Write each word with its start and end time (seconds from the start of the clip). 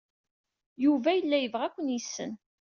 Yuba 0.83 1.09
yella 1.17 1.37
yebɣa 1.39 1.63
ad 1.67 1.71
ken-yessen. 1.75 2.31